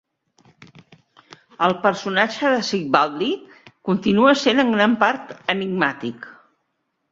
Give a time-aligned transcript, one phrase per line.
[1.65, 3.29] El personatge de Sigvaldi
[3.91, 6.31] continua sent en gran part enigmàtic.